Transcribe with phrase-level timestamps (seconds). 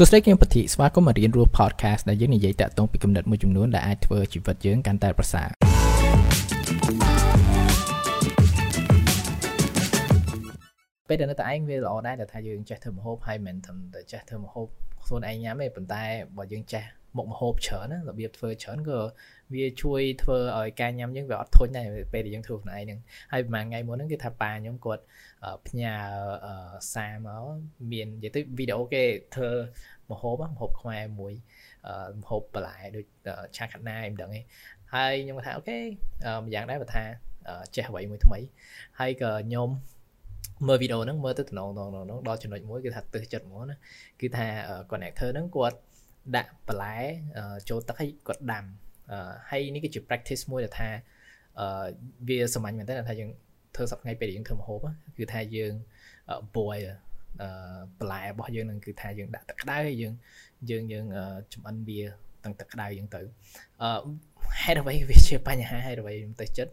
[0.00, 5.48] សួស្តីគឹមពធីស្វាគមន៍មករៀនរស់ podcast ដែលយើងនិយាយតាក់ទងពីគំនិតមួយចំនួនដែលអាចធ្វើជីវិតយើងកាន់តែប្រសើរ
[11.08, 14.66] ពេលដែលនៅតែឯងវាល្អដែរដែលថាយើងចេះធ្វើម្ហូបហើយមិនត្រឹមតែចេះធ្វើម្ហូប
[15.04, 16.02] ខ្លួនឯងញ៉ាំទេប៉ុន្តែ
[16.36, 16.84] បើយើងចេះ
[17.16, 19.00] មុខម្ហូបច្រើនណារបៀបធ្វើច្រើនក៏
[19.54, 22.98] វាជួយធ្វើឲ្យការញ៉ាំយើងវាអត់ធុញដែរពេលដែលយើងធ្វើខ្លួនឯងហ្នឹង
[23.32, 25.02] ហើយប្រហែលថ្ងៃមុនហ្នឹងគឺថាប៉ាខ្ញុំគាត់
[25.66, 25.94] ផ្ញើ
[26.94, 27.44] សារមក
[27.92, 29.50] មាននិយាយទៅវីដេអូគេធ្វើ
[30.10, 31.32] ម្ហូបម្ហូបខ្មែរមួយ
[32.20, 33.04] ម្ហូបបន្លែដូច
[33.56, 34.40] ឆាខាត់ណាអីមិនដឹងទេ
[34.94, 35.78] ហើយខ្ញុំថាអូខេ
[36.42, 37.04] ម្យ៉ាងដែរបើថា
[37.74, 38.38] ចេះអ្វីមួយថ្មី
[39.00, 39.68] ហើយក៏ខ្ញុំ
[40.66, 41.72] មើលវីដេអូហ្នឹងមើលទៅតំណងៗ
[42.28, 43.76] ដល់ចំណុចមួយគឺថាទើសចិត្តហ្មងណា
[44.20, 44.46] គឺថា
[44.90, 45.76] connector ហ្នឹងគាត់
[46.36, 46.96] ដាក់បន្លែ
[47.68, 48.64] ចូលទឹកឲ្យគាត់ដាំ
[49.50, 50.88] ហើយនេះគឺជា practice មួយដែលថា
[52.28, 53.30] វាសាមញ្ញមែនតើថាយើង
[53.74, 54.78] ធ្វើសប្តាហ៍ពេលយើងធ្វើម្ហូប
[55.18, 55.72] គឺថាយើង
[56.56, 56.84] boil
[57.98, 60.12] បន្លែរបស់យើងនឹងគឺថាយើងដាក់ទឹកក្តៅហើយយើង
[60.70, 61.04] យើងយើង
[61.52, 62.00] ចំអិនវា
[62.44, 63.20] ទាំងទឹកក្តៅយើងទៅ
[63.82, 63.90] អឺ
[64.62, 66.72] ហេតុអ្វីវាជាបញ្ហាហេតុអ្វីខ្ញុំទៅចិត្ត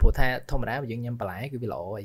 [0.00, 2.04] ព្រោះថាធម្មតាបើយើងញ៉ាំបន្លែគឺវាល្អហើយ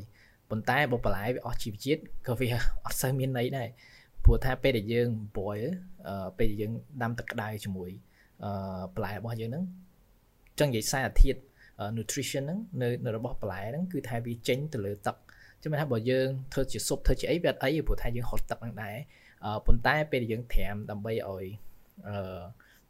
[0.50, 2.48] ប៉ុន្តែបើបន្លែវាអស់ជីវជាតិក៏វា
[2.86, 3.68] អត់សូវមានន័យដែរ
[4.24, 5.70] ព្រោះថាពេលដែលយើង boil
[6.38, 7.90] ពេលដែលយើងដាំទឹកក្តៅជាមួយ
[8.94, 9.66] បន្លែរបស់យើងហ្នឹង
[10.60, 11.40] ចឹងនិយាយសារធាតុ
[11.98, 15.16] nutrition ហ្នឹងនៅនៅរបស់បន្លែហ្នឹងគឺថាវាចេញទៅលើទឹក
[15.62, 18.96] ចាំថាបើយើងធ្វើជាស៊ុបធ្វើជាអីវាអត់អីព្រោះថាយើងហត់ទឹកហ្នឹងដែរ
[19.66, 21.46] ប៉ុន្តែពេលដែលយើងត្រាំដើម្បីឲ្យ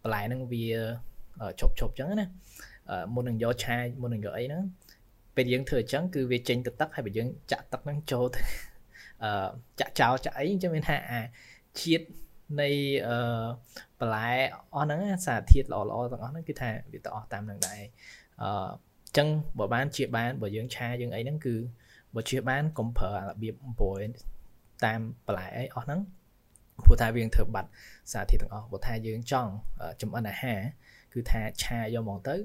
[0.01, 0.66] បន្លែហ្នឹងវា
[1.59, 2.27] ជប់ជប់ចឹងណា
[3.13, 4.63] មុននឹងយកឆាមុននឹងយកអីហ្នឹង
[5.35, 8.70] ពេលយើងធ្វើអញ្ចឹងគឺវាចេញទៅទឹកហើយបើយើងចាក់ទឹកហ្នឹងចូលទៅអឺ
[9.80, 11.22] ចាក់ចោលចាក់អីអញ្ចឹងមានថាអា
[11.81, 12.05] ជាតិ
[12.61, 12.69] នៃ
[13.08, 13.17] អឺ
[14.00, 14.30] បន្លែ
[14.73, 17.81] អស់ហ្នឹងសារធាតុល្អល្អទាំងអស់ហ្នឹងគឺថាវាទៅអស់តាមនឹងដែរ
[18.41, 18.69] អឺ
[19.17, 19.28] ចឹង
[19.59, 21.55] បើបានជាបានបើយើងឆាយើងអីហ្នឹងគឺ
[22.16, 24.09] បើជាបានកុំប្រើរបៀប boil
[24.86, 26.00] តាមបន្លែអីអស់ហ្នឹង
[26.85, 27.69] ព្រោះថាវានឹងធ្វើបាត់
[28.11, 29.52] សារធាតុទាំងអស់ព្រោះថាយើងចង់
[30.02, 30.59] ចម្អិនអាហារ
[31.13, 32.35] គឺថាឆាយកមកទៅ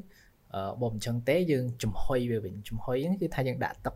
[0.81, 3.95] បើមិនចឹងទេយើងចំហុយវាវិញចំហុយហ្នឹងគឺថាយើងដាក់ទឹក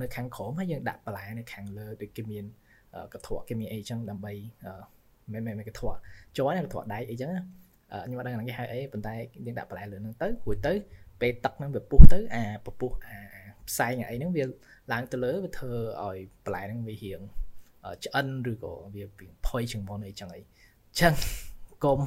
[0.00, 2.44] នៅខាងក្រោមហើយយើងដាក់បន្លែនៅខាងលើដូចគេមាន
[3.12, 4.32] កន្ត្រកគេមានអីចឹងដើម្បី
[5.32, 5.96] មិនមែនកន្ត្រក
[6.36, 7.30] ចូលណាកន្ត្រកដៃអីចឹង
[8.04, 9.14] ខ្ញុំអត់ដឹងហ្នឹងគេហៅអីប៉ុន្តែ
[9.46, 10.72] យើងដាក់បន្លែលើហ្នឹងទៅរួចទៅ
[11.20, 13.18] ពេលទឹកហ្នឹងវាពុះទៅអាពពុះអា
[13.68, 14.44] ផ្សែងអីហ្នឹងវា
[14.92, 15.72] ឡើងទៅលើវាធ្វើ
[16.02, 17.20] ឲ្យបន្លែហ្នឹងវារៀង
[18.04, 19.04] ឆ្អិនឬក៏វា
[19.46, 20.42] ផុយជាងមុនអីចឹងអី
[21.00, 21.14] ចឹង
[21.84, 21.98] កុំ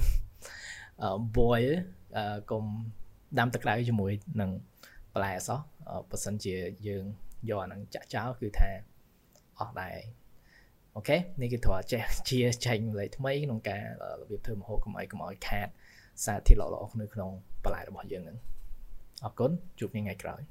[1.38, 1.70] boil
[2.52, 2.64] កុំ
[3.40, 4.52] ដាំទឹកក្តៅជាមួយនឹង
[5.14, 5.60] បន្លែអសោះ
[6.10, 6.56] បើសិនជា
[6.88, 7.06] យើង
[7.50, 8.70] យកអាហ្នឹងចាក់ចោលគឺថា
[9.60, 9.98] អស់ដែរ
[10.96, 13.84] អូខេនេះគឺត្រូវចេះជាចេញលេខថ្មីក្នុងការ
[14.22, 15.68] របៀបធ្វើម្ហូបកុំឲ្យកុំឲ្យខាត
[16.26, 17.32] សារធាតុល្អៗនៅក្នុង
[17.64, 18.38] បន្លែរបស់យើងហ្នឹង
[19.24, 20.42] អរគុណជួបគ្នាថ្ងៃក្រោយ